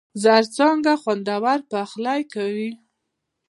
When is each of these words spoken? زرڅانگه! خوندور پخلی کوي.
زرڅانگه! 0.23 0.93
خوندور 1.01 1.59
پخلی 1.71 2.21
کوي. 2.33 2.71